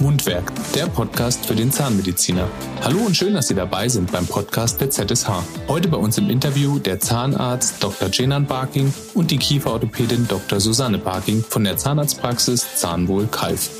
[0.00, 2.48] Mundwerk, der Podcast für den Zahnmediziner.
[2.82, 5.28] Hallo und schön, dass Sie dabei sind beim Podcast der ZSH.
[5.68, 8.08] Heute bei uns im Interview der Zahnarzt Dr.
[8.12, 10.60] Jenan Barking und die Kieferorthopädin Dr.
[10.60, 13.70] Susanne Barking von der Zahnarztpraxis Zahnwohl Kalf.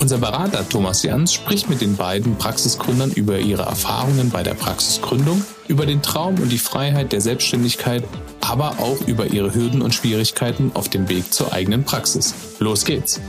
[0.00, 5.44] Unser Berater Thomas Jans spricht mit den beiden Praxisgründern über ihre Erfahrungen bei der Praxisgründung,
[5.68, 8.04] über den Traum und die Freiheit der Selbstständigkeit,
[8.40, 12.34] aber auch über ihre Hürden und Schwierigkeiten auf dem Weg zur eigenen Praxis.
[12.58, 13.20] Los geht's!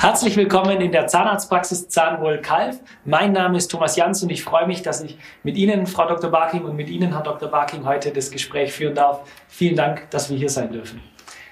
[0.00, 2.80] Herzlich willkommen in der Zahnarztpraxis Zahnwohl Kalf.
[3.04, 6.30] Mein Name ist Thomas Jans und ich freue mich, dass ich mit Ihnen, Frau Dr.
[6.30, 7.50] Barking, und mit Ihnen, Herr Dr.
[7.50, 9.20] Barking, heute das Gespräch führen darf.
[9.48, 11.02] Vielen Dank, dass wir hier sein dürfen.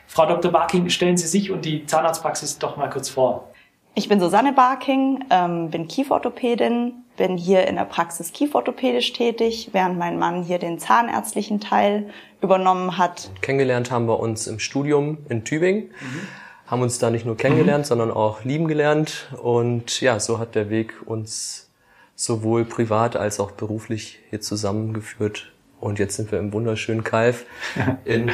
[0.07, 0.51] Frau Dr.
[0.51, 3.52] Barking, stellen Sie sich und die Zahnarztpraxis doch mal kurz vor.
[3.95, 9.99] Ich bin Susanne Barking, ähm, bin Kieferorthopädin, bin hier in der Praxis kieferorthopädisch tätig, während
[9.99, 12.09] mein Mann hier den zahnärztlichen Teil
[12.41, 13.30] übernommen hat.
[13.43, 15.91] Kennengelernt haben wir uns im Studium in Tübingen.
[16.01, 16.29] Mhm
[16.71, 17.89] haben uns da nicht nur kennengelernt, mhm.
[17.89, 19.29] sondern auch lieben gelernt.
[19.43, 21.71] Und ja, so hat der Weg uns
[22.15, 25.52] sowohl privat als auch beruflich hier zusammengeführt.
[25.80, 27.47] Und jetzt sind wir im wunderschönen Kalf
[28.05, 28.30] in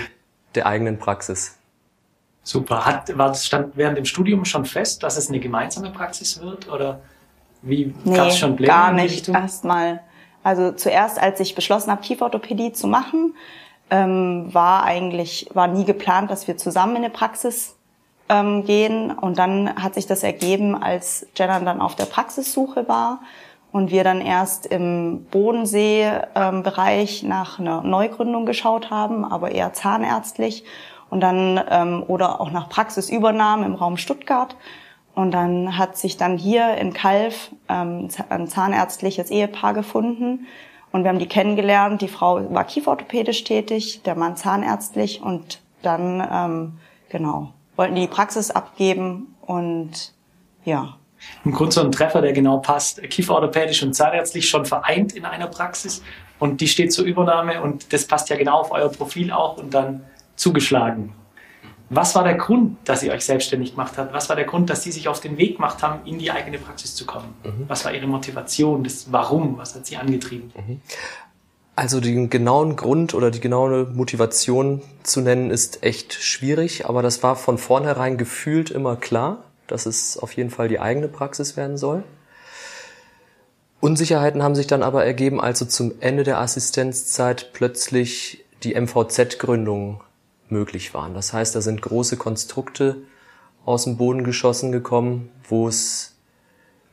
[0.55, 1.57] der eigenen Praxis.
[2.43, 2.85] Super.
[2.85, 6.69] Hat, war das stand während dem Studium schon fest, dass es eine gemeinsame Praxis wird?
[6.71, 7.01] Oder
[7.63, 8.69] wie nee, gab es schon Pläne?
[8.69, 9.29] Gar nicht.
[9.29, 10.01] Erstmal.
[10.43, 13.35] Also zuerst, als ich beschlossen habe, Kieferorthopädie zu machen,
[13.91, 17.77] ähm, war eigentlich war nie geplant, dass wir zusammen in eine Praxis
[18.28, 19.11] ähm, gehen.
[19.11, 23.20] Und dann hat sich das ergeben, als Jenna dann auf der Praxissuche war
[23.72, 30.64] und wir dann erst im Bodensee-Bereich ähm, nach einer Neugründung geschaut haben, aber eher zahnärztlich
[31.11, 34.56] und dann ähm, oder auch nach Praxisübernahme im Raum Stuttgart.
[35.14, 40.47] Und dann hat sich dann hier in Kalf ähm, ein zahnärztliches Ehepaar gefunden
[40.92, 42.00] und wir haben die kennengelernt.
[42.00, 48.50] Die Frau war kieferorthopädisch tätig, der Mann zahnärztlich und dann ähm, genau wollten die Praxis
[48.50, 50.12] abgeben und
[50.64, 50.97] ja.
[51.44, 53.03] Im Grunde so ein Treffer, der genau passt.
[53.03, 56.02] Kieferorthopädisch und zahnärztlich schon vereint in einer Praxis
[56.39, 59.73] und die steht zur Übernahme und das passt ja genau auf euer Profil auch und
[59.73, 60.05] dann
[60.36, 61.14] zugeschlagen.
[61.90, 64.13] Was war der Grund, dass ihr euch selbstständig gemacht habt?
[64.13, 66.58] Was war der Grund, dass Sie sich auf den Weg gemacht haben, in die eigene
[66.58, 67.34] Praxis zu kommen?
[67.45, 67.64] Mhm.
[67.68, 69.58] Was war Ihre Motivation, das Warum?
[69.58, 70.52] Was hat Sie angetrieben?
[70.57, 70.80] Mhm.
[71.77, 77.23] Also den genauen Grund oder die genaue Motivation zu nennen ist echt schwierig, aber das
[77.24, 81.77] war von vornherein gefühlt immer klar, dass es auf jeden Fall die eigene Praxis werden
[81.77, 82.05] soll.
[83.80, 90.01] Unsicherheiten haben sich dann aber ergeben, also zum Ende der Assistenzzeit plötzlich die MVZ-Gründungen
[90.48, 91.13] möglich waren.
[91.13, 93.02] Das heißt, da sind große Konstrukte
[93.64, 96.14] aus dem Boden geschossen gekommen, wo es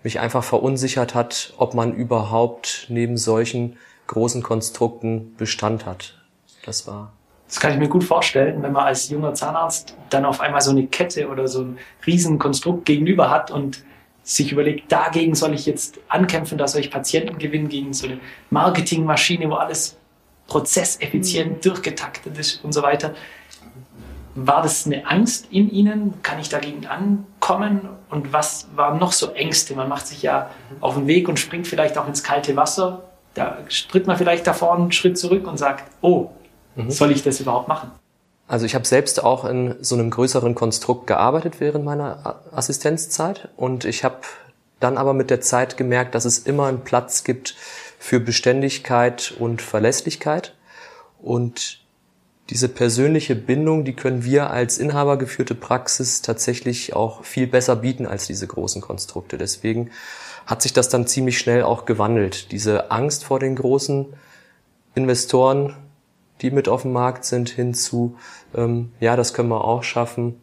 [0.03, 3.77] mich einfach verunsichert hat, ob man überhaupt neben solchen
[4.11, 6.15] großen Konstrukten Bestand hat.
[6.65, 7.13] Das war.
[7.47, 10.71] Das kann ich mir gut vorstellen, wenn man als junger Zahnarzt dann auf einmal so
[10.71, 13.83] eine Kette oder so ein Riesenkonstrukt gegenüber hat und
[14.23, 18.19] sich überlegt, dagegen soll ich jetzt ankämpfen, da soll ich Patienten gewinnen gegen so eine
[18.49, 19.97] Marketingmaschine, wo alles
[20.47, 21.61] prozesseffizient mhm.
[21.61, 23.15] durchgetaktet ist und so weiter.
[24.35, 26.21] War das eine Angst in Ihnen?
[26.21, 27.89] Kann ich dagegen ankommen?
[28.09, 29.73] Und was waren noch so Ängste?
[29.75, 30.49] Man macht sich ja
[30.81, 33.57] auf den Weg und springt vielleicht auch ins kalte Wasser da
[33.89, 36.29] tritt man vielleicht davor einen Schritt zurück und sagt, oh,
[36.75, 36.91] mhm.
[36.91, 37.91] soll ich das überhaupt machen?
[38.47, 43.85] Also ich habe selbst auch in so einem größeren Konstrukt gearbeitet während meiner Assistenzzeit und
[43.85, 44.17] ich habe
[44.81, 47.55] dann aber mit der Zeit gemerkt, dass es immer einen Platz gibt
[47.97, 50.53] für Beständigkeit und Verlässlichkeit
[51.21, 51.81] und
[52.49, 58.27] diese persönliche Bindung, die können wir als inhabergeführte Praxis tatsächlich auch viel besser bieten als
[58.27, 59.37] diese großen Konstrukte.
[59.37, 59.91] Deswegen
[60.45, 62.51] hat sich das dann ziemlich schnell auch gewandelt.
[62.51, 64.07] Diese Angst vor den großen
[64.95, 65.75] Investoren,
[66.41, 68.17] die mit auf dem Markt sind, hinzu,
[68.55, 70.41] ähm, ja, das können wir auch schaffen,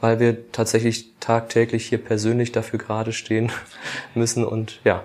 [0.00, 3.50] weil wir tatsächlich tagtäglich hier persönlich dafür gerade stehen
[4.14, 5.04] müssen und ja.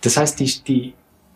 [0.00, 0.94] Das heißt, die, die,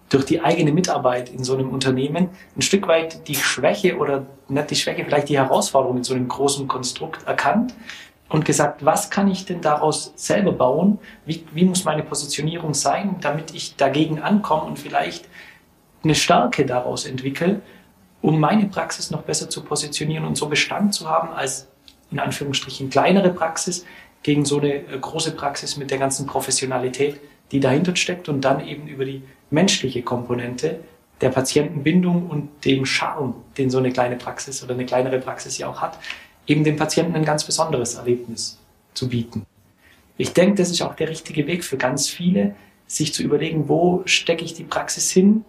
[0.09, 4.71] durch die eigene Mitarbeit in so einem Unternehmen ein Stück weit die Schwäche oder nicht
[4.71, 7.75] die Schwäche, vielleicht die Herausforderung in so einem großen Konstrukt erkannt
[8.29, 10.99] und gesagt, was kann ich denn daraus selber bauen?
[11.27, 15.29] Wie, wie muss meine Positionierung sein, damit ich dagegen ankomme und vielleicht
[16.03, 17.61] eine Stärke daraus entwickle,
[18.23, 21.69] um meine Praxis noch besser zu positionieren und so Bestand zu haben als
[22.11, 23.85] in Anführungsstrichen kleinere Praxis
[24.23, 27.21] gegen so eine äh, große Praxis mit der ganzen Professionalität,
[27.53, 30.81] die dahinter steckt und dann eben über die menschliche Komponente
[31.21, 35.69] der Patientenbindung und dem Charme, den so eine kleine Praxis oder eine kleinere Praxis ja
[35.69, 35.99] auch hat,
[36.47, 38.59] eben dem Patienten ein ganz besonderes Erlebnis
[38.95, 39.47] zu bieten.
[40.17, 42.55] Ich denke, das ist auch der richtige Weg für ganz viele,
[42.87, 45.45] sich zu überlegen, wo stecke ich die Praxis hin,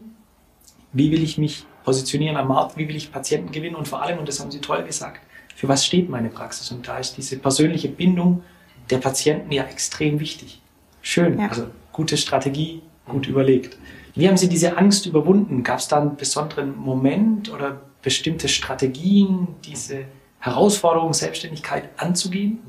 [0.94, 4.18] wie will ich mich positionieren am Markt, wie will ich Patienten gewinnen und vor allem,
[4.18, 5.21] und das haben Sie toll gesagt,
[5.56, 6.71] für was steht meine Praxis?
[6.71, 8.44] Und da ist diese persönliche Bindung
[8.89, 10.62] der Patienten ja extrem wichtig.
[11.01, 11.48] Schön, ja.
[11.48, 13.77] also gute Strategie, gut überlegt.
[14.15, 15.63] Wie haben Sie diese Angst überwunden?
[15.63, 20.06] Gab es da einen besonderen Moment oder bestimmte Strategien, diese
[20.45, 22.59] Herausforderung, Selbstständigkeit anzugehen?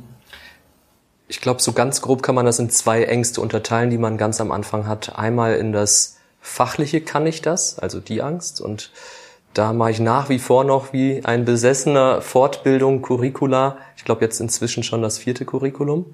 [1.28, 4.40] Ich glaube, so ganz grob kann man das in zwei Ängste unterteilen, die man ganz
[4.40, 5.18] am Anfang hat.
[5.18, 8.62] Einmal in das fachliche kann ich das, also die Angst.
[8.62, 8.92] Und
[9.52, 13.76] da mache ich nach wie vor noch wie ein besessener Fortbildung, Curricula.
[13.96, 16.06] Ich glaube jetzt inzwischen schon das vierte Curriculum.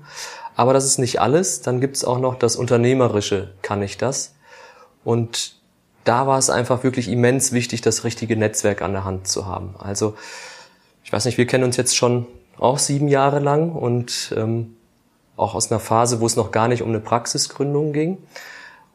[0.57, 1.61] Aber das ist nicht alles.
[1.63, 4.35] Dann gibt's auch noch das Unternehmerische kann ich das.
[5.05, 5.55] Und
[6.03, 9.77] da war es einfach wirklich immens wichtig, das richtige Netzwerk an der Hand zu haben.
[9.79, 10.17] Also
[11.13, 12.27] ich weiß nicht, wir kennen uns jetzt schon
[12.59, 14.77] auch sieben Jahre lang und ähm,
[15.37, 18.17] auch aus einer Phase, wo es noch gar nicht um eine Praxisgründung ging.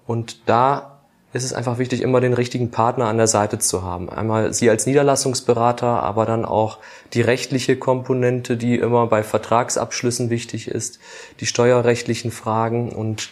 [0.07, 0.97] Und da
[1.31, 4.09] ist es einfach wichtig, immer den richtigen Partner an der Seite zu haben.
[4.09, 6.79] Einmal Sie als Niederlassungsberater, aber dann auch
[7.13, 10.97] die rechtliche Komponente, die immer bei Vertragsabschlüssen wichtig ist,
[11.39, 12.93] die steuerrechtlichen Fragen.
[12.93, 13.29] Und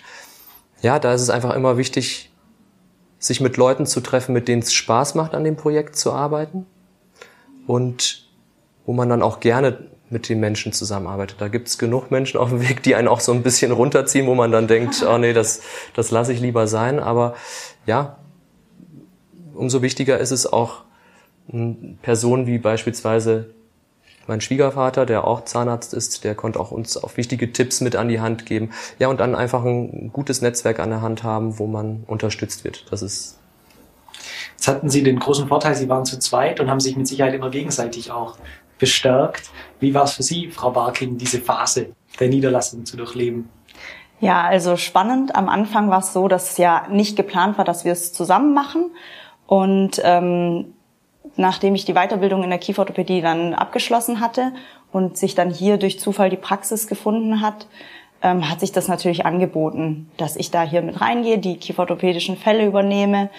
[0.83, 2.31] ja, da ist es einfach immer wichtig,
[3.17, 6.67] sich mit Leuten zu treffen, mit denen es Spaß macht, an dem Projekt zu arbeiten
[7.65, 8.24] und
[8.85, 9.77] wo man dann auch gerne
[10.09, 11.41] mit den Menschen zusammenarbeitet.
[11.41, 14.27] Da gibt es genug Menschen auf dem Weg, die einen auch so ein bisschen runterziehen,
[14.27, 15.61] wo man dann denkt, oh nee, das,
[15.93, 16.99] das lasse ich lieber sein.
[16.99, 17.35] Aber
[17.85, 18.17] ja,
[19.53, 20.83] umso wichtiger ist es auch,
[22.01, 23.51] Personen wie beispielsweise
[24.27, 28.07] mein Schwiegervater, der auch Zahnarzt ist, der konnte auch uns auf wichtige Tipps mit an
[28.07, 28.71] die Hand geben.
[28.97, 32.85] Ja, und dann einfach ein gutes Netzwerk an der Hand haben, wo man unterstützt wird.
[32.91, 33.37] Das ist.
[34.57, 37.35] Jetzt hatten Sie den großen Vorteil, Sie waren zu zweit und haben sich mit Sicherheit
[37.35, 38.37] immer gegenseitig auch
[38.79, 39.49] bestärkt.
[39.79, 43.49] Wie war es für Sie, Frau Barking, diese Phase der Niederlassung zu durchleben?
[44.19, 45.35] Ja, also spannend.
[45.35, 48.91] Am Anfang war es so, dass ja nicht geplant war, dass wir es zusammen machen.
[49.45, 50.73] Und ähm,
[51.35, 54.53] nachdem ich die Weiterbildung in der Kieferorthopädie dann abgeschlossen hatte
[54.91, 57.67] und sich dann hier durch Zufall die Praxis gefunden hat,
[58.21, 62.65] ähm, hat sich das natürlich angeboten, dass ich da hier mit reingehe, die kieferorthopädischen Fälle
[62.65, 63.29] übernehme.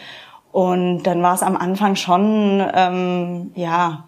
[0.52, 4.04] Und dann war es am Anfang schon, ähm, ja,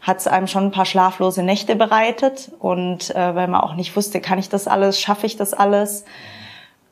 [0.00, 2.50] hat es einem schon ein paar schlaflose Nächte bereitet.
[2.58, 6.04] Und äh, weil man auch nicht wusste, kann ich das alles, schaffe ich das alles.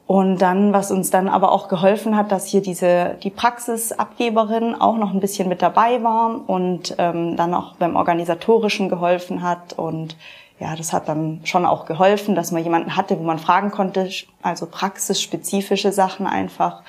[0.06, 4.96] Und dann, was uns dann aber auch geholfen hat, dass hier diese die Praxisabgeberin auch
[4.96, 9.74] noch ein bisschen mit dabei war und ähm, dann auch beim organisatorischen geholfen hat.
[9.74, 10.16] Und
[10.60, 14.08] ja, das hat dann schon auch geholfen, dass man jemanden hatte, wo man fragen konnte,
[14.40, 16.82] also praxisspezifische Sachen einfach.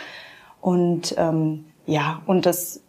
[0.62, 2.82] Und ähm, ja und das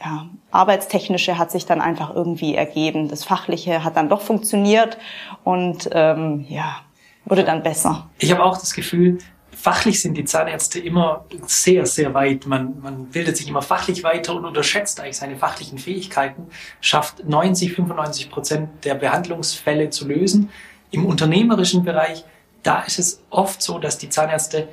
[0.00, 3.08] ja, Arbeitstechnische hat sich dann einfach irgendwie ergeben.
[3.08, 4.98] Das Fachliche hat dann doch funktioniert
[5.44, 6.76] und ähm, ja,
[7.24, 8.08] wurde dann besser.
[8.18, 9.18] Ich habe auch das Gefühl,
[9.52, 12.46] fachlich sind die Zahnärzte immer sehr, sehr weit.
[12.46, 16.48] Man, man bildet sich immer fachlich weiter und unterschätzt eigentlich seine fachlichen Fähigkeiten,
[16.80, 20.50] schafft 90, 95 Prozent der Behandlungsfälle zu lösen.
[20.90, 22.24] Im unternehmerischen Bereich,
[22.62, 24.68] da ist es oft so, dass die Zahnärzte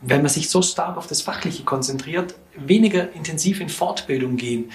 [0.00, 4.70] wenn man sich so stark auf das Fachliche konzentriert, weniger intensiv in Fortbildung gehen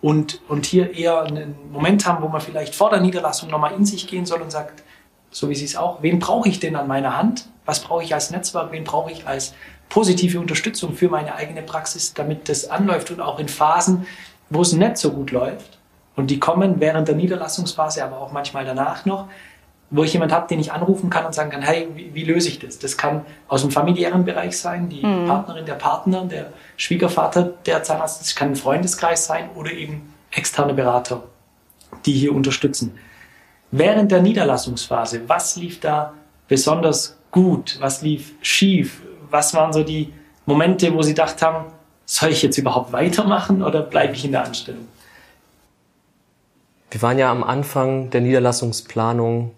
[0.00, 3.84] und, und hier eher einen Moment haben, wo man vielleicht vor der Niederlassung nochmal in
[3.84, 4.82] sich gehen soll und sagt,
[5.30, 7.48] so wie Sie es auch, wen brauche ich denn an meiner Hand?
[7.64, 8.72] Was brauche ich als Netzwerk?
[8.72, 9.54] Wen brauche ich als
[9.88, 14.06] positive Unterstützung für meine eigene Praxis, damit das anläuft und auch in Phasen,
[14.50, 15.78] wo es nicht so gut läuft.
[16.16, 19.28] Und die kommen während der Niederlassungsphase, aber auch manchmal danach noch,
[19.90, 22.48] wo ich jemand habe, den ich anrufen kann und sagen kann, hey, wie, wie, löse
[22.48, 22.78] ich das?
[22.78, 25.26] Das kann aus dem familiären Bereich sein, die mhm.
[25.26, 30.74] Partnerin, der Partner, der Schwiegervater, der Zahnarzt, das kann ein Freundeskreis sein oder eben externe
[30.74, 31.22] Berater,
[32.04, 32.98] die hier unterstützen.
[33.70, 36.12] Während der Niederlassungsphase, was lief da
[36.48, 37.76] besonders gut?
[37.80, 39.02] Was lief schief?
[39.30, 40.12] Was waren so die
[40.46, 41.66] Momente, wo Sie gedacht haben,
[42.04, 44.88] soll ich jetzt überhaupt weitermachen oder bleibe ich in der Anstellung?
[46.90, 49.52] Wir waren ja am Anfang der Niederlassungsplanung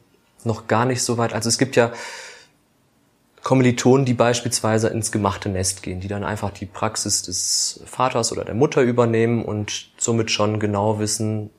[0.46, 1.32] noch gar nicht so weit.
[1.32, 1.92] Also es gibt ja
[3.42, 8.44] Kommilitonen, die beispielsweise ins gemachte Nest gehen, die dann einfach die Praxis des Vaters oder
[8.44, 11.50] der Mutter übernehmen und somit schon genau wissen,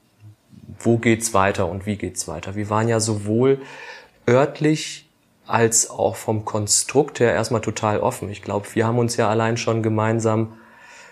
[0.80, 2.56] wo geht's weiter und wie geht's weiter.
[2.56, 3.62] Wir waren ja sowohl
[4.30, 5.10] örtlich
[5.48, 8.30] als auch vom Konstrukt her erstmal total offen.
[8.30, 10.54] Ich glaube, wir haben uns ja allein schon gemeinsam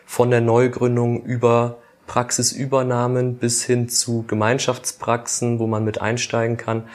[0.05, 6.87] von der Neugründung über Praxisübernahmen bis hin zu Gemeinschaftspraxen, wo man mit einsteigen kann,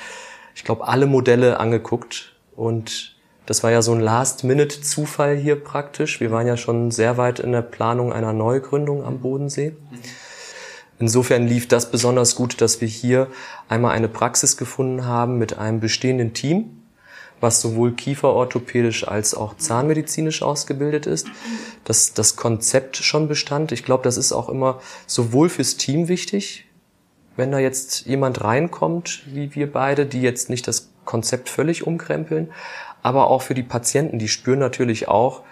[0.54, 3.14] ich glaube, alle Modelle angeguckt und
[3.46, 6.20] das war ja so ein Last-Minute-Zufall hier praktisch.
[6.20, 9.76] Wir waren ja schon sehr weit in der Planung einer Neugründung am Bodensee.
[10.98, 13.26] Insofern lief das besonders gut, dass wir hier
[13.68, 16.82] einmal eine Praxis gefunden haben mit einem bestehenden Team,
[17.40, 21.26] was sowohl kieferorthopädisch als auch zahnmedizinisch ausgebildet ist,
[21.84, 23.72] dass das Konzept schon bestand.
[23.72, 26.64] Ich glaube, das ist auch immer sowohl fürs Team wichtig,
[27.36, 32.52] wenn da jetzt jemand reinkommt, wie wir beide, die jetzt nicht das Konzept völlig umkrempeln.
[33.02, 35.42] Aber auch für die Patienten, die spüren natürlich auch,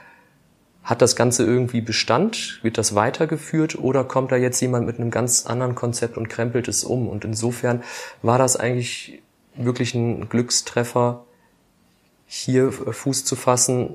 [0.82, 2.58] hat das Ganze irgendwie Bestand?
[2.62, 6.66] Wird das weitergeführt oder kommt da jetzt jemand mit einem ganz anderen Konzept und krempelt
[6.66, 7.08] es um?
[7.08, 7.82] Und insofern
[8.20, 9.22] war das eigentlich
[9.54, 11.24] wirklich ein Glückstreffer,
[12.26, 13.94] hier Fuß zu fassen.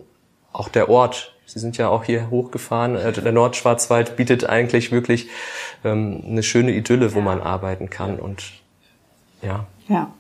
[0.53, 5.29] Auch der Ort, Sie sind ja auch hier hochgefahren, äh, der Nordschwarzwald bietet eigentlich wirklich
[5.85, 8.43] ähm, eine schöne Idylle, wo man arbeiten kann und
[9.41, 9.65] ja.
[9.87, 10.11] Ja.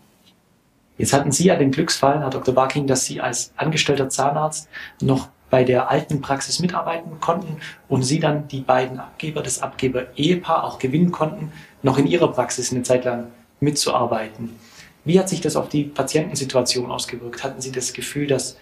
[0.97, 2.55] Jetzt hatten Sie ja den Glücksfall, Herr Dr.
[2.55, 4.69] Barking, dass Sie als angestellter Zahnarzt
[5.01, 7.57] noch bei der alten Praxis mitarbeiten konnten
[7.89, 11.51] und Sie dann die beiden Abgeber, das Abgeber-Ehepaar auch gewinnen konnten,
[11.83, 13.27] noch in Ihrer Praxis eine Zeit lang
[13.59, 14.55] mitzuarbeiten.
[15.03, 17.43] Wie hat sich das auf die Patientensituation ausgewirkt?
[17.43, 18.57] Hatten Sie das Gefühl, dass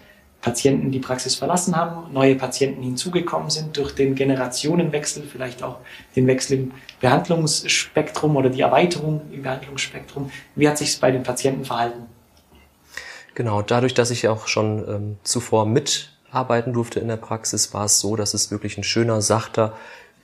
[0.46, 5.78] Patienten die Praxis verlassen haben, neue Patienten hinzugekommen sind durch den Generationenwechsel, vielleicht auch
[6.14, 10.30] den Wechsel im Behandlungsspektrum oder die Erweiterung im Behandlungsspektrum?
[10.54, 12.06] Wie hat sich es bei den Patienten verhalten?
[13.34, 17.98] Genau, dadurch, dass ich auch schon ähm, zuvor mitarbeiten durfte in der Praxis, war es
[17.98, 19.72] so, dass es wirklich ein schöner, sachter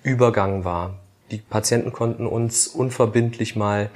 [0.04, 1.00] Übergang war.
[1.32, 3.90] Die Patienten konnten uns unverbindlich mal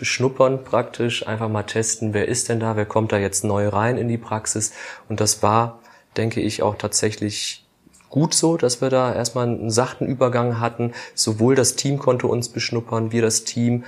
[0.00, 3.96] beschnuppern praktisch, einfach mal testen, wer ist denn da, wer kommt da jetzt neu rein
[3.96, 4.72] in die Praxis.
[5.08, 5.78] Und das war,
[6.16, 7.64] denke ich, auch tatsächlich
[8.08, 10.92] gut so, dass wir da erstmal einen sachten Übergang hatten.
[11.14, 13.84] Sowohl das Team konnte uns beschnuppern, wir das Team.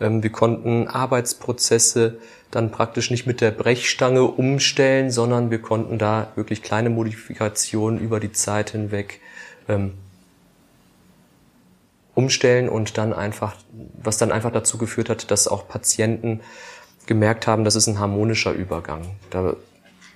[0.00, 2.18] Ähm, wir konnten Arbeitsprozesse
[2.50, 8.20] dann praktisch nicht mit der Brechstange umstellen, sondern wir konnten da wirklich kleine Modifikationen über
[8.20, 9.20] die Zeit hinweg
[9.68, 9.94] ähm,
[12.14, 13.56] umstellen und dann einfach,
[14.02, 16.40] was dann einfach dazu geführt hat, dass auch Patienten
[17.06, 19.16] gemerkt haben, das ist ein harmonischer Übergang.
[19.30, 19.56] Da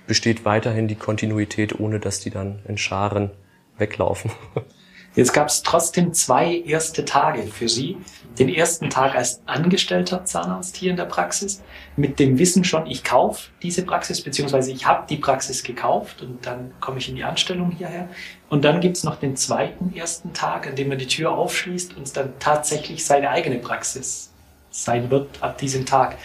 [0.05, 3.31] besteht weiterhin die Kontinuität, ohne dass die dann in Scharen
[3.77, 4.31] weglaufen.
[5.17, 7.97] Jetzt gab es trotzdem zwei erste Tage für Sie.
[8.37, 11.63] Den ersten Tag als angestellter Zahnarzt hier in der Praxis,
[11.95, 16.45] mit dem Wissen schon, ich kaufe diese Praxis, beziehungsweise ich habe die Praxis gekauft und
[16.45, 18.07] dann komme ich in die Anstellung hierher.
[18.49, 22.03] Und dann gibt's noch den zweiten ersten Tag, an dem man die Tür aufschließt und
[22.03, 24.31] es dann tatsächlich seine eigene Praxis
[24.69, 26.17] sein wird ab diesem Tag.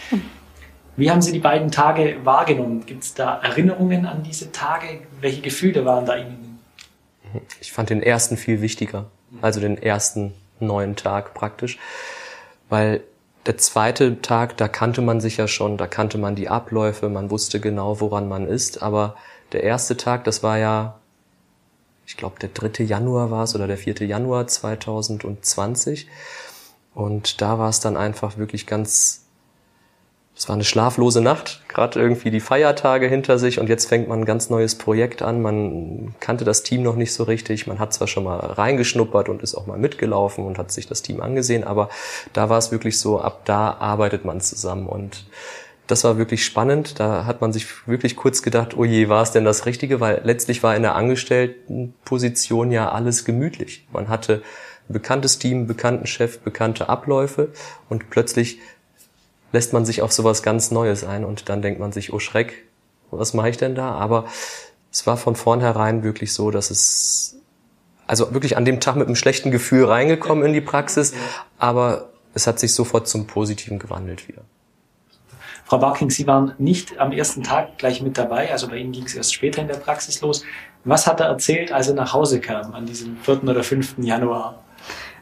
[0.97, 2.85] Wie haben Sie die beiden Tage wahrgenommen?
[2.85, 4.99] Gibt es da Erinnerungen an diese Tage?
[5.19, 6.42] Welche Gefühle waren da Ihnen?
[7.61, 9.05] Ich fand den ersten viel wichtiger,
[9.41, 11.79] also den ersten neuen Tag praktisch,
[12.69, 13.01] weil
[13.45, 17.29] der zweite Tag, da kannte man sich ja schon, da kannte man die Abläufe, man
[17.29, 19.15] wusste genau, woran man ist, aber
[19.51, 20.99] der erste Tag, das war ja,
[22.05, 22.83] ich glaube, der 3.
[22.83, 23.95] Januar war es oder der 4.
[24.05, 26.07] Januar 2020
[26.93, 29.22] und da war es dann einfach wirklich ganz
[30.35, 34.21] es war eine schlaflose Nacht, gerade irgendwie die Feiertage hinter sich und jetzt fängt man
[34.21, 35.41] ein ganz neues Projekt an.
[35.41, 37.67] Man kannte das Team noch nicht so richtig.
[37.67, 41.03] Man hat zwar schon mal reingeschnuppert und ist auch mal mitgelaufen und hat sich das
[41.03, 41.89] Team angesehen, aber
[42.33, 45.25] da war es wirklich so, ab da arbeitet man zusammen und
[45.87, 46.99] das war wirklich spannend.
[46.99, 49.99] Da hat man sich wirklich kurz gedacht, oh je, war es denn das Richtige?
[49.99, 53.85] Weil letztlich war in der Angestelltenposition ja alles gemütlich.
[53.91, 54.41] Man hatte
[54.89, 57.49] ein bekanntes Team, bekannten Chef, bekannte Abläufe
[57.89, 58.59] und plötzlich
[59.53, 62.65] lässt man sich auf sowas ganz Neues ein und dann denkt man sich, oh Schreck,
[63.11, 63.91] was mache ich denn da?
[63.91, 64.25] Aber
[64.91, 67.37] es war von vornherein wirklich so, dass es,
[68.07, 71.13] also wirklich an dem Tag mit einem schlechten Gefühl reingekommen in die Praxis,
[71.59, 74.41] aber es hat sich sofort zum Positiven gewandelt wieder.
[75.65, 79.05] Frau Barking, Sie waren nicht am ersten Tag gleich mit dabei, also bei Ihnen ging
[79.05, 80.43] es erst später in der Praxis los.
[80.83, 83.43] Was hat er erzählt, als er nach Hause kam an diesem 4.
[83.43, 83.95] oder 5.
[83.99, 84.63] Januar?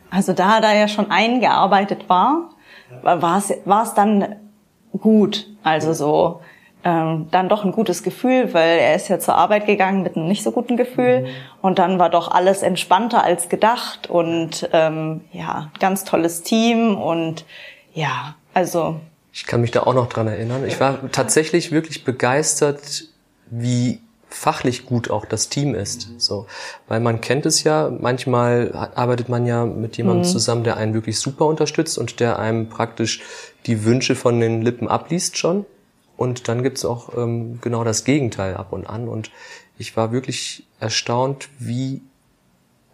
[0.09, 2.49] Also da er ja schon eingearbeitet war,
[3.01, 4.35] war es war es dann
[4.97, 5.47] gut.
[5.63, 6.41] Also so
[6.83, 10.27] ähm, dann doch ein gutes Gefühl, weil er ist ja zur Arbeit gegangen mit einem
[10.27, 11.27] nicht so guten Gefühl mhm.
[11.61, 17.45] und dann war doch alles entspannter als gedacht und ähm, ja ganz tolles Team und
[17.93, 18.99] ja also
[19.33, 20.65] ich kann mich da auch noch dran erinnern.
[20.67, 23.05] Ich war tatsächlich wirklich begeistert,
[23.49, 24.01] wie
[24.33, 26.09] fachlich gut auch das Team ist.
[26.17, 26.47] So,
[26.87, 30.31] weil man kennt es ja, manchmal arbeitet man ja mit jemandem mhm.
[30.31, 33.21] zusammen, der einen wirklich super unterstützt und der einem praktisch
[33.65, 35.65] die Wünsche von den Lippen abliest schon.
[36.17, 39.07] Und dann gibt's auch ähm, genau das Gegenteil ab und an.
[39.07, 39.31] Und
[39.77, 42.01] ich war wirklich erstaunt, wie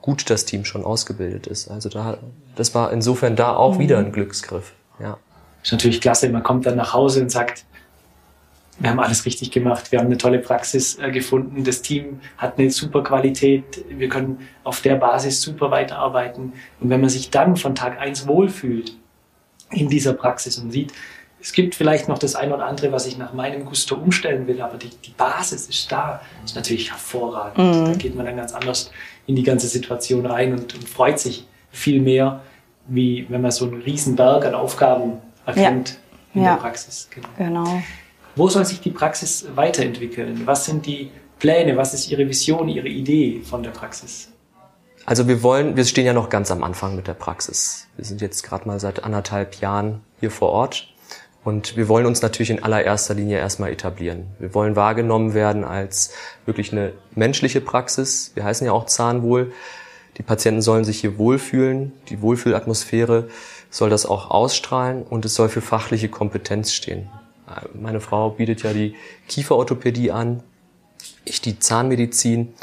[0.02, 1.70] gut das Team schon ausgebildet ist.
[1.70, 2.18] Also da,
[2.56, 3.80] das war insofern da auch mhm.
[3.80, 4.72] wieder ein Glücksgriff.
[5.00, 5.18] Ja.
[5.62, 6.30] Ist natürlich klasse.
[6.30, 7.66] Man kommt dann nach Hause und sagt,
[8.80, 12.60] wir haben alles richtig gemacht, wir haben eine tolle Praxis äh, gefunden, das Team hat
[12.60, 16.54] eine super Qualität, wir können auf der Basis super weiterarbeiten.
[16.80, 18.96] Und wenn man sich dann von Tag eins wohlfühlt
[19.72, 20.94] in dieser Praxis und sieht,
[21.40, 24.62] es gibt vielleicht noch das eine oder andere, was ich nach meinem Gusto umstellen will,
[24.62, 27.58] aber die, die Basis ist da, ist natürlich hervorragend.
[27.58, 27.86] Mhm.
[27.86, 28.92] Da geht man dann ganz anders
[29.28, 32.42] in die ganze Situation rein und, und freut sich viel mehr,
[32.88, 36.00] wie wenn man so einen riesen Berg an Aufgaben erkennt
[36.34, 36.40] ja.
[36.40, 36.54] in ja.
[36.54, 37.08] der Praxis.
[37.12, 37.28] Genau.
[37.38, 37.84] genau.
[38.38, 40.44] Wo soll sich die Praxis weiterentwickeln?
[40.46, 41.76] Was sind die Pläne?
[41.76, 44.30] Was ist Ihre Vision, Ihre Idee von der Praxis?
[45.08, 47.88] Also wir wollen, wir stehen ja noch ganz am Anfang mit der Praxis.
[47.96, 50.94] Wir sind jetzt gerade mal seit anderthalb Jahren hier vor Ort
[51.44, 54.28] und wir wollen uns natürlich in allererster Linie erstmal etablieren.
[54.38, 56.14] Wir wollen wahrgenommen werden als
[56.46, 58.34] wirklich eine menschliche Praxis.
[58.36, 59.52] Wir heißen ja auch Zahnwohl.
[60.20, 61.92] Die Patienten sollen sich hier wohlfühlen.
[62.10, 63.30] Die Wohlfühlatmosphäre
[63.72, 67.10] soll das auch ausstrahlen und es soll für fachliche Kompetenz stehen.
[67.74, 68.96] Meine Frau bietet ja die
[69.28, 70.44] Kieferorthopädie an,
[71.26, 72.54] ich die Zahnmedizin.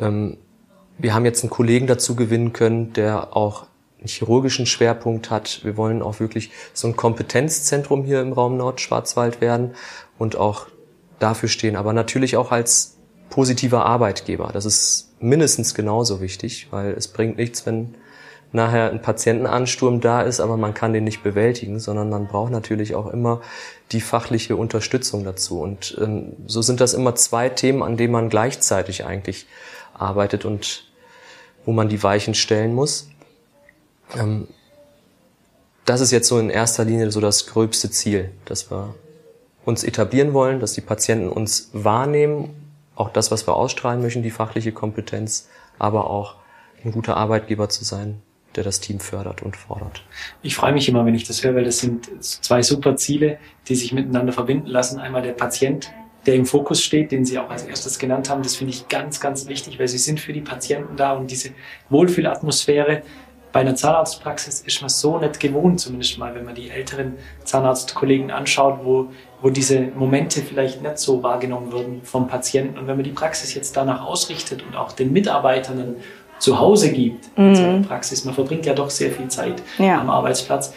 [0.00, 0.36] Ähm,
[0.98, 3.66] wir haben jetzt einen Kollegen dazu gewinnen können, der auch
[3.98, 5.64] einen chirurgischen Schwerpunkt hat.
[5.64, 9.74] Wir wollen auch wirklich so ein Kompetenzzentrum hier im Raum Nordschwarzwald werden
[10.18, 10.66] und auch
[11.18, 12.96] dafür stehen, aber natürlich auch als
[13.30, 14.50] positiver Arbeitgeber.
[14.52, 17.94] Das ist mindestens genauso wichtig, weil es bringt nichts, wenn
[18.52, 22.94] nachher ein Patientenansturm da ist, aber man kann den nicht bewältigen, sondern man braucht natürlich
[22.94, 23.42] auch immer
[23.92, 25.60] die fachliche Unterstützung dazu.
[25.60, 29.46] Und ähm, so sind das immer zwei Themen, an denen man gleichzeitig eigentlich
[29.92, 30.84] arbeitet und
[31.64, 33.08] wo man die Weichen stellen muss.
[34.16, 34.48] Ähm,
[35.84, 38.94] das ist jetzt so in erster Linie so das gröbste Ziel, dass wir
[39.64, 44.30] uns etablieren wollen, dass die Patienten uns wahrnehmen, auch das, was wir ausstrahlen möchten, die
[44.30, 46.36] fachliche Kompetenz, aber auch
[46.84, 48.22] ein guter Arbeitgeber zu sein,
[48.58, 50.02] der das Team fördert und fordert.
[50.42, 53.38] Ich freue mich immer, wenn ich das höre, weil das sind zwei super Ziele,
[53.68, 54.98] die sich miteinander verbinden lassen.
[54.98, 55.92] Einmal der Patient,
[56.26, 58.42] der im Fokus steht, den Sie auch als erstes genannt haben.
[58.42, 61.50] Das finde ich ganz, ganz wichtig, weil Sie sind für die Patienten da und diese
[61.88, 63.02] Wohlfühlatmosphäre.
[63.52, 68.32] Bei einer Zahnarztpraxis ist man so nicht gewohnt, zumindest mal, wenn man die älteren Zahnarztkollegen
[68.32, 69.10] anschaut, wo,
[69.40, 72.76] wo diese Momente vielleicht nicht so wahrgenommen würden vom Patienten.
[72.76, 75.96] Und wenn man die Praxis jetzt danach ausrichtet und auch den Mitarbeitern
[76.38, 77.48] zu Hause gibt, mhm.
[77.48, 80.00] in seiner Praxis, man verbringt ja doch sehr viel Zeit ja.
[80.00, 80.72] am Arbeitsplatz,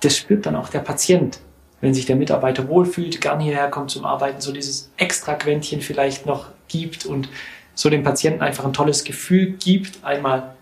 [0.00, 1.40] das spürt dann auch der Patient
[1.80, 6.26] wenn sich der Mitarbeiter wohlfühlt, gern hierher kommt zum Arbeiten, so dieses extra Quäntchen vielleicht
[6.26, 7.28] noch gibt und
[7.74, 10.54] so dem Patienten einfach ein tolles Gefühl gibt, einmal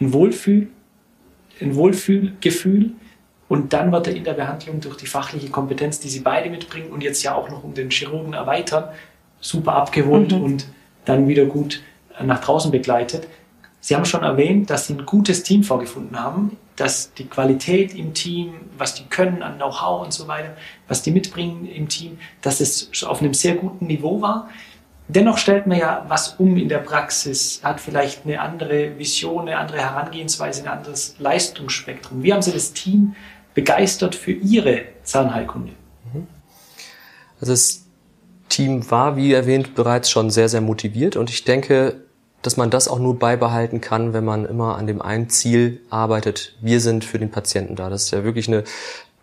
[0.00, 0.68] ein Wohlfühl,
[1.60, 2.92] ein Wohlfühlgefühl
[3.48, 6.90] und dann wird er in der Behandlung durch die fachliche Kompetenz, die sie beide mitbringen
[6.90, 8.84] und jetzt ja auch noch um den Chirurgen erweitern,
[9.40, 10.42] super abgeholt mhm.
[10.42, 10.66] und
[11.06, 11.82] dann wieder gut
[12.22, 13.28] nach draußen begleitet.
[13.80, 18.14] Sie haben schon erwähnt, dass Sie ein gutes Team vorgefunden haben dass die Qualität im
[18.14, 20.54] Team, was die können an Know-how und so weiter,
[20.88, 24.48] was die mitbringen im Team, dass es auf einem sehr guten Niveau war.
[25.08, 29.56] Dennoch stellt man ja was um in der Praxis, hat vielleicht eine andere Vision, eine
[29.56, 32.22] andere Herangehensweise, ein anderes Leistungsspektrum.
[32.22, 33.14] Wie haben Sie das Team
[33.54, 35.72] begeistert für Ihre Zahnheilkunde?
[36.12, 36.26] Mhm.
[37.40, 37.86] Also das
[38.48, 42.05] Team war, wie erwähnt, bereits schon sehr, sehr motiviert und ich denke,
[42.46, 46.54] dass man das auch nur beibehalten kann, wenn man immer an dem einen Ziel arbeitet.
[46.60, 47.90] Wir sind für den Patienten da.
[47.90, 48.62] Das ist ja wirklich eine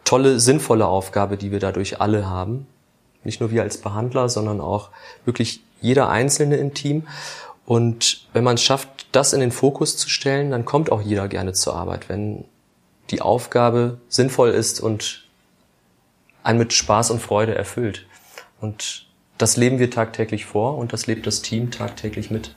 [0.03, 2.67] tolle, sinnvolle Aufgabe, die wir dadurch alle haben.
[3.23, 4.89] Nicht nur wir als Behandler, sondern auch
[5.23, 7.07] wirklich jeder Einzelne im Team.
[7.65, 11.29] Und wenn man es schafft, das in den Fokus zu stellen, dann kommt auch jeder
[11.29, 12.43] gerne zur Arbeit, wenn
[13.09, 15.23] die Aufgabe sinnvoll ist und
[16.43, 18.05] einen mit Spaß und Freude erfüllt.
[18.59, 19.07] Und
[19.37, 22.53] das leben wir tagtäglich vor und das lebt das Team tagtäglich mit.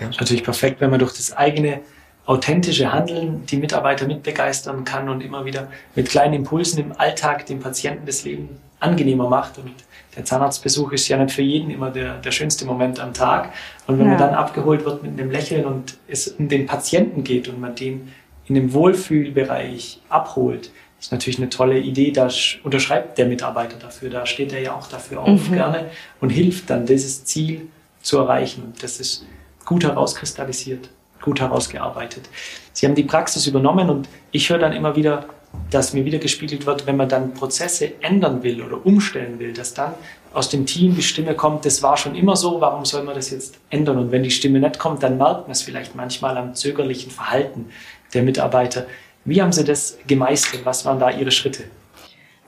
[0.00, 0.08] Ja.
[0.08, 1.80] Ist natürlich perfekt, wenn man durch das eigene
[2.26, 7.60] authentische Handeln die Mitarbeiter mitbegeistern kann und immer wieder mit kleinen Impulsen im Alltag dem
[7.60, 8.48] Patienten das Leben
[8.80, 9.58] angenehmer macht.
[9.58, 9.72] Und
[10.16, 13.52] der Zahnarztbesuch ist ja nicht für jeden immer der, der schönste Moment am Tag.
[13.86, 14.12] Und wenn ja.
[14.12, 17.74] man dann abgeholt wird mit einem Lächeln und es um den Patienten geht und man
[17.74, 18.12] den
[18.46, 20.70] in dem Wohlfühlbereich abholt,
[21.00, 22.10] ist natürlich eine tolle Idee.
[22.10, 22.28] Da
[22.62, 24.08] unterschreibt der Mitarbeiter dafür.
[24.08, 25.54] Da steht er ja auch dafür auf mhm.
[25.54, 27.68] gerne und hilft dann, dieses Ziel
[28.00, 28.72] zu erreichen.
[28.80, 29.26] Das ist
[29.64, 30.90] gut herauskristallisiert,
[31.22, 32.28] gut herausgearbeitet.
[32.72, 35.26] Sie haben die Praxis übernommen und ich höre dann immer wieder,
[35.70, 39.74] dass mir wieder gespiegelt wird, wenn man dann Prozesse ändern will oder umstellen will, dass
[39.74, 39.94] dann
[40.32, 43.30] aus dem Team die Stimme kommt, das war schon immer so, warum soll man das
[43.30, 43.98] jetzt ändern?
[43.98, 47.66] Und wenn die Stimme nicht kommt, dann merkt man es vielleicht manchmal am zögerlichen Verhalten
[48.12, 48.86] der Mitarbeiter.
[49.24, 50.62] Wie haben Sie das gemeistert?
[50.64, 51.64] Was waren da Ihre Schritte?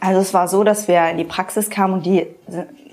[0.01, 2.27] Also es war so, dass wir in die Praxis kamen und die,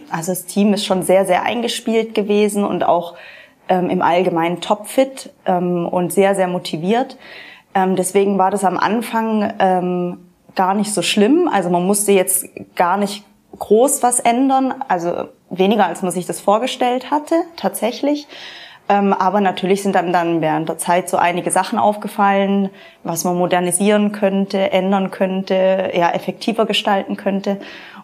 [0.10, 3.16] also das Team ist schon sehr, sehr eingespielt gewesen und auch
[3.74, 7.18] ähm, im Allgemeinen topfit ähm, und sehr, sehr motiviert.
[7.74, 10.18] Ähm, deswegen war das am Anfang ähm,
[10.56, 11.50] gar nicht so schlimm.
[11.52, 13.24] Also man musste jetzt gar nicht
[13.58, 18.28] groß was ändern, also weniger als man sich das vorgestellt hatte, tatsächlich.
[18.90, 22.70] Ähm, aber natürlich sind dann, dann während der Zeit so einige Sachen aufgefallen,
[23.04, 27.60] was man modernisieren könnte, ändern könnte, ja effektiver gestalten könnte.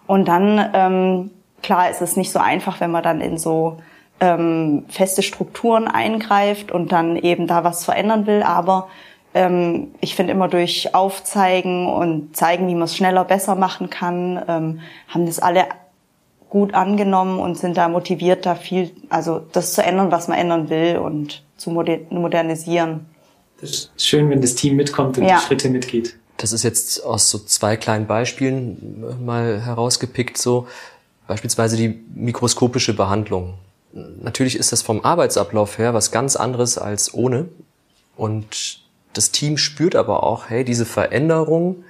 [0.08, 3.78] Und dann, ähm, klar, ist es nicht so einfach, wenn man dann in so
[4.20, 8.44] ähm, feste Strukturen eingreift und dann eben da was verändern will.
[8.44, 8.90] Aber
[9.34, 14.44] ähm, ich finde immer durch Aufzeigen und zeigen, wie man es schneller, besser machen kann,
[14.48, 15.66] ähm, haben das alle
[16.50, 20.70] gut angenommen und sind da motiviert, da viel, also das zu ändern, was man ändern
[20.70, 23.06] will und zu modernisieren.
[23.62, 25.38] Das ist schön, wenn das Team mitkommt und ja.
[25.38, 26.16] die Schritte mitgeht.
[26.38, 30.68] Das ist jetzt aus so zwei kleinen Beispielen mal herausgepickt, so
[31.28, 33.56] beispielsweise die mikroskopische Behandlung.
[33.92, 37.50] Natürlich ist das vom Arbeitsablauf her was ganz anderes als ohne.
[38.16, 38.82] Und
[39.14, 41.84] das Team spürt aber auch, hey, diese Veränderung,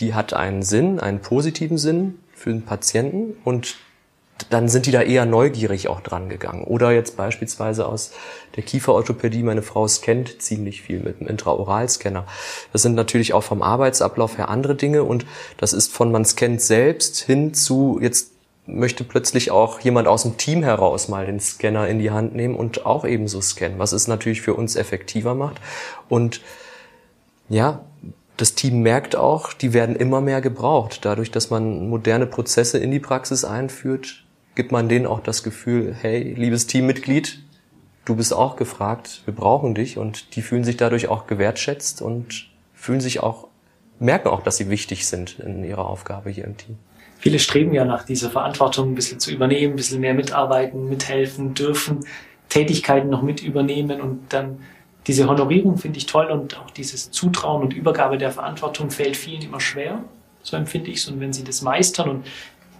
[0.00, 3.76] die hat einen Sinn, einen positiven Sinn für den Patienten und
[4.50, 6.64] dann sind die da eher neugierig auch dran gegangen.
[6.64, 8.10] Oder jetzt beispielsweise aus
[8.56, 12.26] der Kieferorthopädie, meine Frau scannt ziemlich viel mit einem Intraoralscanner.
[12.72, 15.24] Das sind natürlich auch vom Arbeitsablauf her andere Dinge und
[15.56, 18.33] das ist von man scannt selbst hin zu jetzt
[18.66, 22.54] möchte plötzlich auch jemand aus dem Team heraus mal den Scanner in die Hand nehmen
[22.54, 25.60] und auch ebenso scannen, was es natürlich für uns effektiver macht.
[26.08, 26.40] Und
[27.48, 27.84] ja,
[28.36, 31.04] das Team merkt auch, die werden immer mehr gebraucht.
[31.04, 34.24] Dadurch, dass man moderne Prozesse in die Praxis einführt,
[34.54, 37.40] gibt man denen auch das Gefühl, hey, liebes Teammitglied,
[38.04, 42.50] du bist auch gefragt, wir brauchen dich und die fühlen sich dadurch auch gewertschätzt und
[42.72, 43.48] fühlen sich auch,
[43.98, 46.78] merken auch, dass sie wichtig sind in ihrer Aufgabe hier im Team.
[47.24, 51.54] Viele streben ja nach dieser Verantwortung ein bisschen zu übernehmen, ein bisschen mehr mitarbeiten, mithelfen,
[51.54, 52.00] dürfen,
[52.50, 54.58] Tätigkeiten noch mit übernehmen und dann
[55.06, 59.40] diese Honorierung finde ich toll und auch dieses Zutrauen und Übergabe der Verantwortung fällt vielen
[59.40, 60.04] immer schwer.
[60.42, 61.08] So empfinde ich es.
[61.08, 62.26] Und wenn sie das meistern und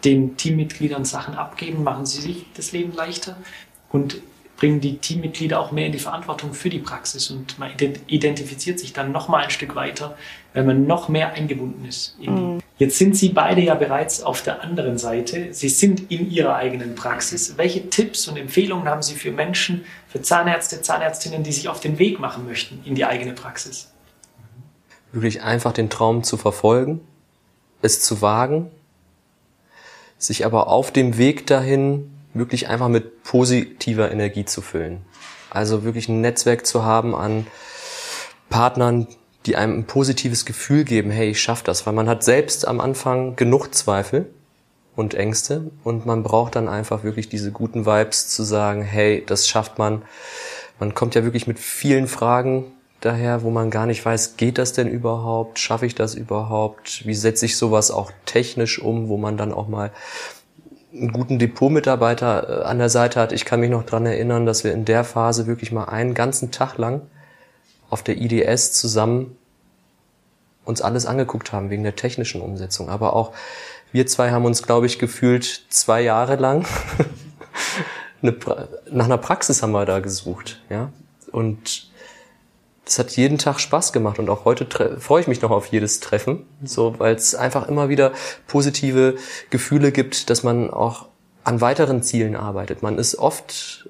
[0.05, 3.39] den Teammitgliedern Sachen abgeben, machen sie sich das Leben leichter
[3.93, 4.21] und
[4.57, 7.71] bringen die Teammitglieder auch mehr in die Verantwortung für die Praxis und man
[8.07, 10.17] identifiziert sich dann noch mal ein Stück weiter,
[10.53, 12.17] weil man noch mehr eingebunden ist.
[12.21, 12.61] Mhm.
[12.79, 15.53] Jetzt sind Sie beide ja bereits auf der anderen Seite.
[15.53, 17.57] Sie sind in Ihrer eigenen Praxis.
[17.57, 21.99] Welche Tipps und Empfehlungen haben Sie für Menschen, für Zahnärzte, Zahnärztinnen, die sich auf den
[21.99, 23.93] Weg machen möchten in die eigene Praxis?
[25.13, 27.01] Wirklich einfach den Traum zu verfolgen,
[27.83, 28.71] es zu wagen
[30.19, 35.03] sich aber auf dem Weg dahin wirklich einfach mit positiver Energie zu füllen.
[35.51, 37.47] Also wirklich ein Netzwerk zu haben an
[38.51, 39.07] Partnern,
[39.47, 42.81] die einem ein positives Gefühl geben, hey, ich schaff das, weil man hat selbst am
[42.81, 44.31] Anfang genug Zweifel
[44.97, 49.49] und Ängste und man braucht dann einfach wirklich diese guten Vibes zu sagen, hey, das
[49.49, 50.03] schafft man.
[50.79, 54.73] Man kommt ja wirklich mit vielen Fragen daher, wo man gar nicht weiß, geht das
[54.73, 55.59] denn überhaupt?
[55.59, 57.07] Schaffe ich das überhaupt?
[57.07, 59.91] Wie setze ich sowas auch technisch um, wo man dann auch mal
[60.95, 63.33] einen guten Depotmitarbeiter äh, an der Seite hat.
[63.33, 66.51] Ich kann mich noch dran erinnern, dass wir in der Phase wirklich mal einen ganzen
[66.51, 67.03] Tag lang
[67.91, 69.37] auf der IDS zusammen
[70.65, 72.89] uns alles angeguckt haben wegen der technischen Umsetzung.
[72.89, 73.33] Aber auch
[73.93, 76.65] wir zwei haben uns, glaube ich, gefühlt zwei Jahre lang
[78.23, 78.35] eine,
[78.91, 80.93] nach einer Praxis haben wir da gesucht, ja.
[81.31, 81.91] Und
[82.85, 84.67] das hat jeden Tag Spaß gemacht und auch heute
[84.99, 88.13] freue ich mich noch auf jedes Treffen, so weil es einfach immer wieder
[88.47, 89.17] positive
[89.51, 91.07] Gefühle gibt, dass man auch
[91.45, 92.83] an weiteren Zielen arbeitet.
[92.83, 93.89] Man ist oft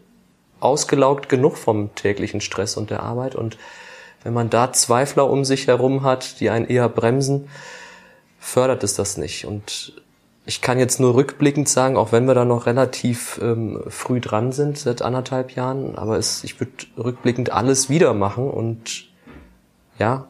[0.61, 3.59] ausgelaugt genug vom täglichen Stress und der Arbeit und
[4.23, 7.51] wenn man da Zweifler um sich herum hat, die einen eher bremsen,
[8.39, 10.04] fördert es das nicht und
[10.47, 14.53] ich kann jetzt nur rückblickend sagen, auch wenn wir da noch relativ ähm, früh dran
[14.53, 19.07] sind, seit anderthalb Jahren, aber es, ich würde rückblickend alles wieder machen und
[19.99, 20.29] ja,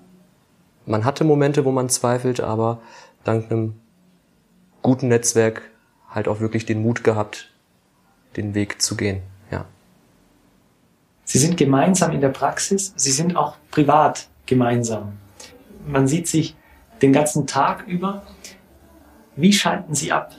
[0.86, 2.80] man hatte Momente, wo man zweifelt, aber
[3.24, 3.74] dank einem
[4.82, 5.62] guten Netzwerk
[6.10, 7.50] halt auch wirklich den Mut gehabt,
[8.36, 9.64] den Weg zu gehen, ja.
[11.24, 15.14] Sie sind gemeinsam in der Praxis, Sie sind auch privat gemeinsam.
[15.86, 16.54] Man sieht sich
[17.02, 18.22] den ganzen Tag über
[19.36, 20.32] wie schalten Sie ab?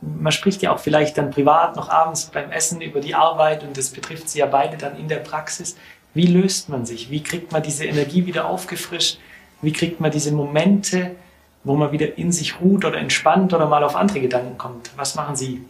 [0.00, 3.76] Man spricht ja auch vielleicht dann privat noch abends beim Essen über die Arbeit und
[3.76, 5.76] das betrifft Sie ja beide dann in der Praxis.
[6.14, 7.10] Wie löst man sich?
[7.10, 9.18] Wie kriegt man diese Energie wieder aufgefrischt?
[9.62, 11.16] Wie kriegt man diese Momente,
[11.64, 14.90] wo man wieder in sich ruht oder entspannt oder mal auf andere Gedanken kommt?
[14.96, 15.62] Was machen Sie?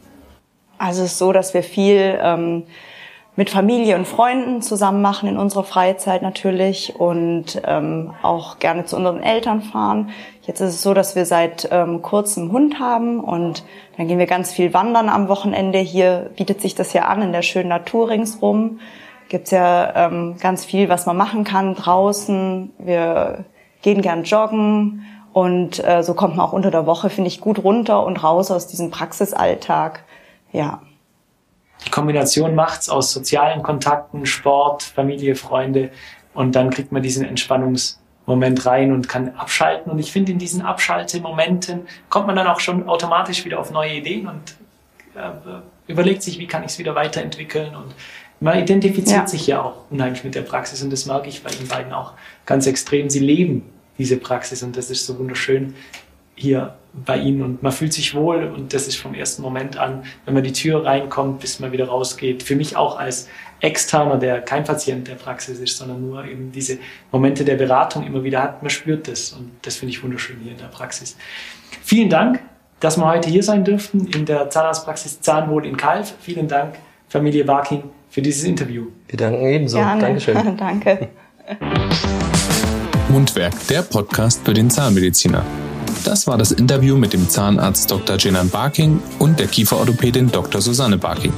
[0.79, 2.65] Also es ist so, dass wir viel ähm,
[3.41, 8.97] mit Familie und Freunden zusammen machen in unserer Freizeit natürlich und ähm, auch gerne zu
[8.97, 10.11] unseren Eltern fahren.
[10.43, 13.65] Jetzt ist es so, dass wir seit ähm, kurzem Hund haben und
[13.97, 15.79] dann gehen wir ganz viel wandern am Wochenende.
[15.79, 18.79] Hier bietet sich das ja an in der schönen Natur ringsrum.
[19.31, 22.73] Gibt's ja ähm, ganz viel, was man machen kann draußen.
[22.77, 23.47] Wir
[23.81, 27.65] gehen gern joggen und äh, so kommt man auch unter der Woche, finde ich, gut
[27.65, 30.05] runter und raus aus diesem Praxisalltag.
[30.53, 30.83] Ja
[31.87, 35.91] die Kombination macht's aus sozialen Kontakten, Sport, Familie, Freunde
[36.35, 39.91] und dann kriegt man diesen Entspannungsmoment rein und kann abschalten.
[39.91, 43.95] Und ich finde, in diesen Abschaltemomenten kommt man dann auch schon automatisch wieder auf neue
[43.95, 44.57] Ideen und
[45.15, 47.95] äh, überlegt sich, wie kann ich es wieder weiterentwickeln und
[48.43, 49.27] man identifiziert ja.
[49.27, 52.15] sich ja auch unheimlich mit der Praxis und das mag ich bei Ihnen beiden auch
[52.47, 53.11] ganz extrem.
[53.11, 55.75] Sie leben diese Praxis und das ist so wunderschön
[56.41, 60.03] hier bei Ihnen und man fühlt sich wohl und das ist vom ersten Moment an,
[60.25, 62.43] wenn man die Tür reinkommt, bis man wieder rausgeht.
[62.43, 63.29] Für mich auch als
[63.61, 66.79] Externer, der kein Patient der Praxis ist, sondern nur eben diese
[67.13, 70.53] Momente der Beratung immer wieder hat, man spürt das und das finde ich wunderschön hier
[70.53, 71.17] in der Praxis.
[71.83, 72.41] Vielen Dank,
[72.81, 76.15] dass wir heute hier sein dürften in der Zahnarztpraxis Zahnwohl in Kalf.
[76.21, 76.77] Vielen Dank,
[77.09, 78.87] Familie Barking, für dieses Interview.
[79.09, 79.77] Wir danken ebenso.
[79.77, 80.01] Gerne.
[80.01, 80.57] Dankeschön.
[80.57, 81.09] Danke.
[83.09, 85.45] Mundwerk, der Podcast für den Zahnmediziner.
[86.05, 88.17] Das war das Interview mit dem Zahnarzt Dr.
[88.17, 90.61] Jenan Barking und der Kieferorthopädin Dr.
[90.61, 91.33] Susanne Barking.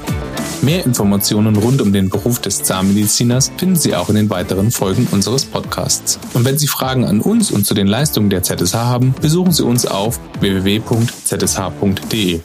[0.62, 5.08] Mehr Informationen rund um den Beruf des Zahnmediziners finden Sie auch in den weiteren Folgen
[5.10, 6.20] unseres Podcasts.
[6.34, 9.64] Und wenn Sie Fragen an uns und zu den Leistungen der ZSH haben, besuchen Sie
[9.64, 12.40] uns auf www.zsh.de.